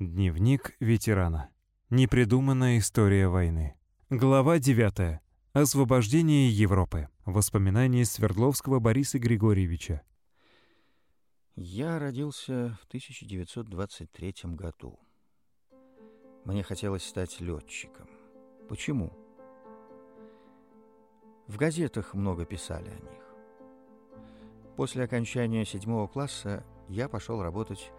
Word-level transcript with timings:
Дневник 0.00 0.74
ветерана. 0.80 1.50
Непридуманная 1.90 2.78
история 2.78 3.28
войны. 3.28 3.76
Глава 4.08 4.58
9. 4.58 5.20
Освобождение 5.52 6.48
Европы. 6.48 7.10
Воспоминания 7.26 8.06
Свердловского 8.06 8.78
Бориса 8.78 9.18
Григорьевича. 9.18 10.00
Я 11.54 11.98
родился 11.98 12.78
в 12.80 12.86
1923 12.86 14.34
году. 14.44 14.98
Мне 16.46 16.62
хотелось 16.62 17.04
стать 17.04 17.38
летчиком. 17.42 18.08
Почему? 18.70 19.12
В 21.46 21.58
газетах 21.58 22.14
много 22.14 22.46
писали 22.46 22.88
о 22.88 23.00
них. 23.00 23.22
После 24.76 25.04
окончания 25.04 25.66
седьмого 25.66 26.08
класса 26.08 26.64
я 26.88 27.06
пошел 27.10 27.42
работать 27.42 27.92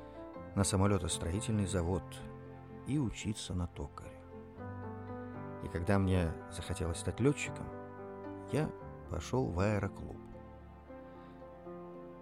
на 0.56 0.64
самолетостроительный 0.64 1.66
завод 1.66 2.04
и 2.88 2.98
учиться 2.98 3.54
на 3.54 3.68
токаря. 3.68 4.12
И 5.64 5.68
когда 5.68 6.00
мне 6.00 6.32
захотелось 6.52 6.98
стать 6.98 7.20
летчиком, 7.20 7.68
я 8.52 8.70
пошел 9.10 9.46
в 9.46 9.60
аэроклуб. 9.60 10.18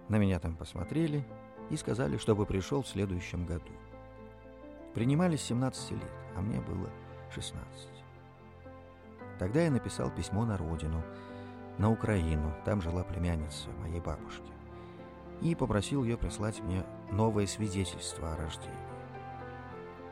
На 0.08 0.16
меня 0.16 0.38
там 0.38 0.56
посмотрели 0.56 1.24
и 1.70 1.76
сказали, 1.76 2.16
чтобы 2.16 2.46
пришел 2.46 2.82
в 2.82 2.88
следующем 2.88 3.46
году. 3.46 3.72
Принимали 4.94 5.36
с 5.36 5.42
17 5.42 5.92
лет, 5.92 6.10
а 6.36 6.40
мне 6.40 6.60
было 6.60 6.90
16. 7.32 7.88
Тогда 9.38 9.62
я 9.62 9.70
написал 9.70 10.10
письмо 10.10 10.44
на 10.44 10.58
родину, 10.58 11.02
на 11.78 11.90
Украину, 11.90 12.52
там 12.64 12.82
жила 12.82 13.04
племянница 13.04 13.70
моей 13.80 14.00
бабушки, 14.00 14.50
и 15.40 15.54
попросил 15.54 16.04
ее 16.04 16.16
прислать 16.16 16.60
мне 16.60 16.84
новое 17.10 17.46
свидетельство 17.46 18.32
о 18.32 18.36
рождении, 18.36 18.76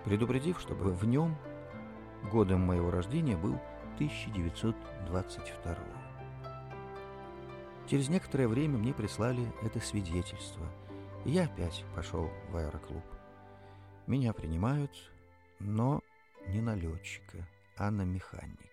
предупредив, 0.05 0.60
чтобы 0.60 0.92
в 0.92 1.05
нем 1.05 1.36
годом 2.30 2.62
моего 2.62 2.91
рождения 2.91 3.36
был 3.36 3.61
1922. 3.97 5.77
Через 7.88 8.08
некоторое 8.08 8.48
время 8.48 8.78
мне 8.78 8.92
прислали 8.92 9.50
это 9.62 9.80
свидетельство, 9.80 10.66
и 11.25 11.31
я 11.31 11.44
опять 11.44 11.84
пошел 11.94 12.31
в 12.50 12.56
аэроклуб. 12.56 13.05
Меня 14.06 14.33
принимают, 14.33 14.92
но 15.58 16.03
не 16.47 16.60
на 16.60 16.75
летчика, 16.75 17.47
а 17.77 17.91
на 17.91 18.03
механика. 18.03 18.66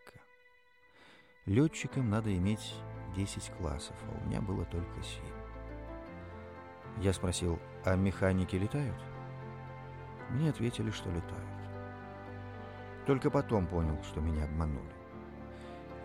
Летчикам 1.45 2.09
надо 2.09 2.35
иметь 2.35 2.73
10 3.15 3.51
классов, 3.57 3.95
а 4.03 4.17
у 4.21 4.27
меня 4.27 4.41
было 4.41 4.65
только 4.65 5.01
7. 5.01 5.34
Я 6.97 7.13
спросил, 7.13 7.59
а 7.83 7.95
механики 7.95 8.55
летают? 8.55 8.95
Мне 10.29 10.49
ответили, 10.49 10.91
что 10.91 11.09
летают. 11.09 11.45
Только 13.05 13.29
потом 13.29 13.67
понял, 13.67 14.01
что 14.03 14.21
меня 14.21 14.45
обманули. 14.45 14.95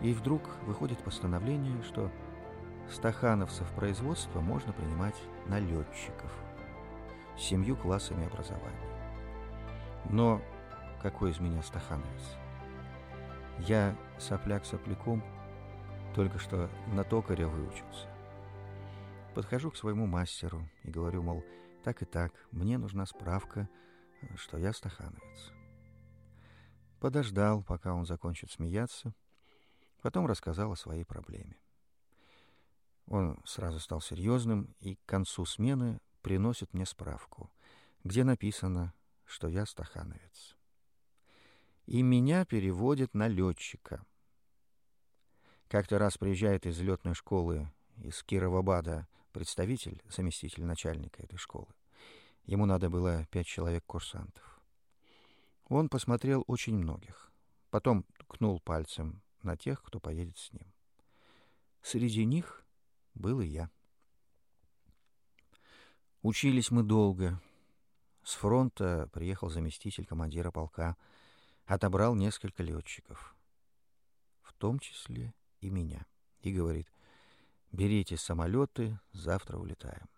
И 0.01 0.13
вдруг 0.13 0.41
выходит 0.63 0.99
постановление, 0.99 1.81
что 1.83 2.11
стахановцев 2.89 3.67
производства 3.71 4.41
можно 4.41 4.73
принимать 4.73 5.15
на 5.47 5.59
летчиков 5.59 6.31
семью 7.37 7.75
классами 7.75 8.27
образования. 8.27 8.91
Но 10.09 10.41
какой 11.01 11.31
из 11.31 11.39
меня 11.39 11.61
стахановец? 11.63 12.37
Я 13.59 13.95
сопляк 14.19 14.65
сопляком, 14.65 15.23
только 16.13 16.39
что 16.39 16.69
на 16.87 17.03
токаря 17.03 17.47
выучился. 17.47 18.07
Подхожу 19.33 19.71
к 19.71 19.77
своему 19.77 20.07
мастеру 20.07 20.67
и 20.83 20.91
говорю, 20.91 21.23
мол, 21.23 21.43
так 21.83 22.01
и 22.01 22.05
так, 22.05 22.33
мне 22.51 22.77
нужна 22.77 23.05
справка, 23.05 23.69
что 24.35 24.57
я 24.57 24.73
стахановец. 24.73 25.51
Подождал, 26.99 27.63
пока 27.63 27.93
он 27.93 28.05
закончит 28.05 28.51
смеяться, 28.51 29.13
потом 30.01 30.25
рассказал 30.25 30.73
о 30.73 30.75
своей 30.75 31.05
проблеме. 31.05 31.57
Он 33.07 33.39
сразу 33.45 33.79
стал 33.79 34.01
серьезным 34.01 34.75
и 34.79 34.95
к 34.95 35.05
концу 35.05 35.45
смены 35.45 35.99
приносит 36.21 36.73
мне 36.73 36.85
справку, 36.85 37.49
где 38.03 38.25
написано, 38.25 38.93
что 39.25 39.47
я 39.47 39.65
стахановец. 39.65 40.57
И 41.85 42.01
меня 42.01 42.45
переводят 42.45 43.13
на 43.13 43.29
летчика. 43.29 44.05
Как-то 45.69 45.99
раз 45.99 46.17
приезжает 46.17 46.65
из 46.65 46.79
летной 46.81 47.13
школы 47.13 47.71
из 47.97 48.23
Кировабада 48.23 49.07
представитель, 49.31 50.01
заместитель 50.09 50.63
начальника 50.63 51.23
этой 51.23 51.37
школы. 51.37 51.73
Ему 52.45 52.65
надо 52.65 52.89
было 52.89 53.25
пять 53.31 53.47
человек 53.47 53.83
курсантов. 53.85 54.61
Он 55.65 55.89
посмотрел 55.89 56.43
очень 56.47 56.75
многих, 56.75 57.31
потом 57.69 58.03
ткнул 58.17 58.59
пальцем 58.59 59.21
на 59.41 59.55
тех, 59.55 59.81
кто 59.81 59.99
поедет 59.99 60.37
с 60.37 60.51
ним. 60.51 60.71
Среди 61.81 62.25
них 62.25 62.65
был 63.13 63.41
и 63.41 63.47
я. 63.47 63.69
Учились 66.21 66.71
мы 66.71 66.83
долго. 66.83 67.41
С 68.23 68.35
фронта 68.35 69.09
приехал 69.11 69.49
заместитель 69.49 70.05
командира 70.05 70.51
полка, 70.51 70.95
отобрал 71.65 72.13
несколько 72.13 72.61
летчиков, 72.61 73.35
в 74.41 74.53
том 74.53 74.77
числе 74.77 75.33
и 75.59 75.69
меня, 75.69 76.05
и 76.41 76.53
говорит, 76.53 76.87
берите 77.71 78.17
самолеты, 78.17 78.99
завтра 79.13 79.57
улетаем. 79.57 80.09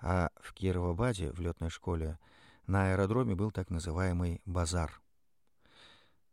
А 0.00 0.30
в 0.40 0.52
Кировобаде, 0.52 1.32
в 1.32 1.40
летной 1.40 1.70
школе, 1.70 2.18
на 2.66 2.90
аэродроме 2.90 3.34
был 3.34 3.50
так 3.50 3.70
называемый 3.70 4.40
базар. 4.44 5.00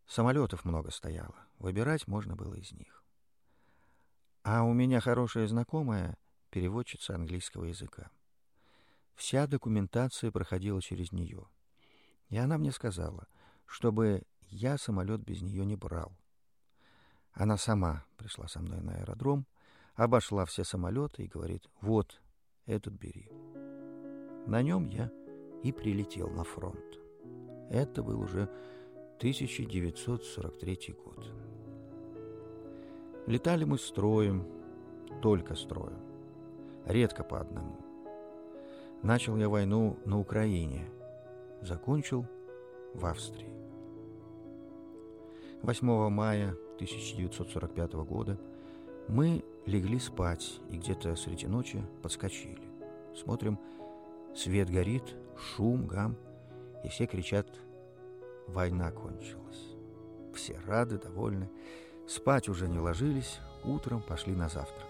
Самолетов 0.07 0.65
много 0.65 0.91
стояло, 0.91 1.35
выбирать 1.57 2.07
можно 2.07 2.35
было 2.35 2.55
из 2.55 2.71
них. 2.73 3.03
А 4.43 4.63
у 4.63 4.73
меня 4.73 4.99
хорошая 4.99 5.47
знакомая, 5.47 6.17
переводчица 6.49 7.15
английского 7.15 7.65
языка. 7.65 8.09
Вся 9.15 9.47
документация 9.47 10.31
проходила 10.31 10.81
через 10.81 11.11
нее. 11.11 11.47
И 12.29 12.37
она 12.37 12.57
мне 12.57 12.71
сказала, 12.71 13.27
чтобы 13.65 14.23
я 14.41 14.77
самолет 14.77 15.21
без 15.21 15.41
нее 15.41 15.65
не 15.65 15.75
брал. 15.75 16.17
Она 17.33 17.57
сама 17.57 18.03
пришла 18.17 18.47
со 18.47 18.59
мной 18.59 18.81
на 18.81 18.95
аэродром, 18.95 19.45
обошла 20.03 20.45
все 20.45 20.63
самолеты 20.63 21.23
и 21.23 21.27
говорит, 21.27 21.69
вот, 21.79 22.21
этот 22.65 22.93
бери. 22.93 23.29
На 24.47 24.63
нем 24.63 24.87
я 24.87 25.11
и 25.61 25.71
прилетел 25.71 26.27
на 26.29 26.43
фронт. 26.43 26.99
Это 27.69 28.01
был 28.01 28.19
уже 28.19 28.49
1943 29.17 30.95
год. 31.05 31.31
Летали 33.27 33.63
мы 33.63 33.77
строем, 33.77 34.47
только 35.21 35.53
строем, 35.53 36.01
редко 36.85 37.23
по 37.23 37.39
одному. 37.39 37.77
Начал 39.03 39.37
я 39.37 39.49
войну 39.49 39.99
на 40.05 40.19
Украине, 40.19 40.89
закончил 41.61 42.25
в 42.95 43.05
Австрии. 43.05 43.53
8 45.61 46.09
мая 46.09 46.55
1945 46.77 47.93
года 47.93 48.39
мы 49.07 49.43
легли 49.65 49.99
спать 49.99 50.59
и 50.69 50.77
где-то 50.77 51.15
среди 51.15 51.47
ночи 51.47 51.83
подскочили. 52.01 52.61
Смотрим, 53.15 53.59
свет 54.35 54.69
горит, 54.69 55.15
шум, 55.37 55.87
гам, 55.87 56.15
и 56.83 56.89
все 56.89 57.05
кричат 57.05 57.47
«Война 58.47 58.91
кончилась». 58.91 59.75
Все 60.33 60.57
рады, 60.65 60.97
довольны. 60.97 61.49
Спать 62.07 62.49
уже 62.49 62.67
не 62.67 62.79
ложились, 62.79 63.39
утром 63.63 64.01
пошли 64.01 64.33
на 64.33 64.49
завтрак. 64.49 64.87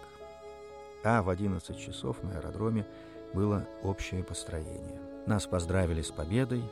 А 1.04 1.22
в 1.24 1.30
11 1.30 1.78
часов 1.78 2.22
на 2.24 2.38
аэродроме 2.38 2.88
было 3.34 3.68
общее 3.84 4.24
построение. 4.24 5.02
Нас 5.26 5.46
поздравили 5.46 6.02
с 6.02 6.12
победой. 6.12 6.64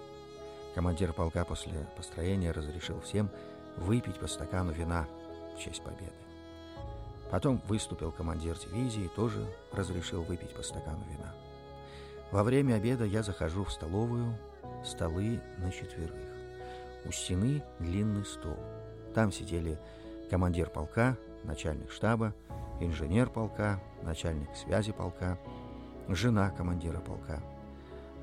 Командир 0.75 1.13
полка 1.13 1.45
после 1.45 1.87
построения 1.97 2.51
разрешил 2.51 2.99
всем 3.01 3.29
выпить 3.77 4.19
по 4.19 4.27
стакану 4.27 4.71
вина 4.71 5.07
в 5.55 5.59
честь 5.59 5.83
победы. 5.83 6.28
Потом 7.31 7.61
выступил 7.67 8.11
командир 8.11 8.57
дивизии 8.57 9.09
тоже 9.15 9.45
разрешил 9.71 10.23
выпить 10.23 10.53
по 10.53 10.63
стакану 10.63 11.03
вина. 11.11 11.33
Во 12.31 12.43
время 12.43 12.75
обеда 12.75 13.05
я 13.05 13.23
захожу 13.23 13.63
в 13.63 13.71
столовую, 13.71 14.35
столы 14.83 15.41
на 15.57 15.71
четверых. 15.71 16.15
У 17.05 17.11
стены 17.11 17.63
длинный 17.79 18.25
стол. 18.25 18.57
Там 19.13 19.31
сидели 19.31 19.77
командир 20.29 20.69
полка, 20.69 21.17
начальник 21.43 21.91
штаба, 21.91 22.33
инженер 22.79 23.29
полка, 23.29 23.79
начальник 24.03 24.49
связи 24.55 24.91
полка, 24.91 25.37
жена 26.07 26.49
командира 26.51 26.99
полка. 26.99 27.39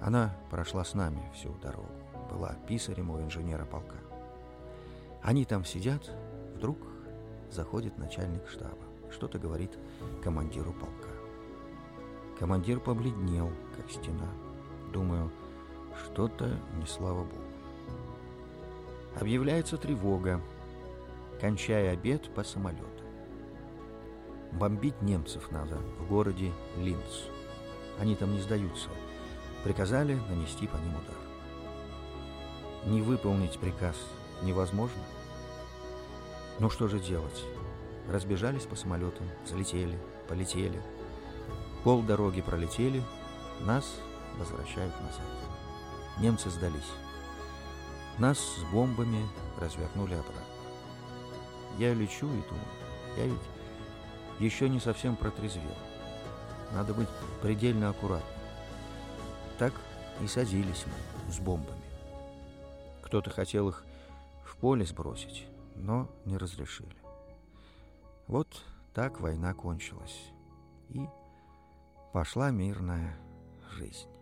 Она 0.00 0.34
прошла 0.50 0.84
с 0.84 0.94
нами 0.94 1.22
всю 1.34 1.52
дорогу, 1.62 1.88
была 2.30 2.54
писарем 2.68 3.10
у 3.10 3.20
инженера 3.20 3.64
полка. 3.64 3.96
Они 5.22 5.44
там 5.44 5.64
сидят, 5.64 6.02
вдруг 6.54 6.78
заходит 7.50 7.98
начальник 7.98 8.46
штаба, 8.48 8.85
что-то 9.16 9.38
говорит 9.38 9.70
командиру 10.22 10.74
полка. 10.74 11.08
Командир 12.38 12.80
побледнел, 12.80 13.50
как 13.74 13.90
стена. 13.90 14.28
Думаю, 14.92 15.32
что-то 16.04 16.60
не 16.78 16.86
слава 16.86 17.24
богу. 17.24 17.42
Объявляется 19.18 19.78
тревога. 19.78 20.42
Кончая 21.40 21.92
обед 21.92 22.28
по 22.34 22.44
самолету. 22.44 22.84
Бомбить 24.52 25.00
немцев 25.00 25.50
надо 25.50 25.76
в 25.98 26.06
городе 26.08 26.52
Линц. 26.76 27.24
Они 27.98 28.16
там 28.16 28.34
не 28.34 28.40
сдаются. 28.40 28.90
Приказали 29.64 30.14
нанести 30.28 30.66
по 30.66 30.76
ним 30.76 30.90
удар. 30.90 31.16
Не 32.84 33.00
выполнить 33.00 33.58
приказ 33.58 33.96
невозможно. 34.42 35.02
Ну 36.58 36.68
что 36.68 36.86
же 36.86 37.00
делать? 37.00 37.44
Разбежались 38.08 38.64
по 38.64 38.76
самолетам, 38.76 39.26
залетели, 39.46 39.98
полетели. 40.28 40.80
Пол 41.82 42.02
дороги 42.02 42.40
пролетели, 42.40 43.02
нас 43.60 44.00
возвращают 44.38 44.94
назад. 45.00 45.26
Немцы 46.18 46.50
сдались. 46.50 46.92
Нас 48.18 48.38
с 48.38 48.62
бомбами 48.72 49.26
развернули 49.58 50.14
обратно. 50.14 50.42
Я 51.78 51.92
лечу 51.94 52.26
и 52.26 52.42
думаю, 52.42 52.68
я 53.16 53.26
ведь 53.26 53.40
еще 54.38 54.68
не 54.68 54.80
совсем 54.80 55.16
протрезвел. 55.16 55.74
Надо 56.72 56.94
быть 56.94 57.08
предельно 57.42 57.90
аккуратным. 57.90 58.30
Так 59.58 59.72
и 60.20 60.26
садились 60.26 60.84
мы 60.86 61.32
с 61.32 61.38
бомбами. 61.38 61.82
Кто-то 63.02 63.30
хотел 63.30 63.68
их 63.68 63.84
в 64.44 64.56
поле 64.56 64.84
сбросить, 64.84 65.46
но 65.74 66.08
не 66.24 66.36
разрешили. 66.36 67.05
Вот 68.26 68.64
так 68.94 69.20
война 69.20 69.54
кончилась. 69.54 70.32
И 70.88 71.06
пошла 72.12 72.50
мирная 72.50 73.16
жизнь. 73.70 74.15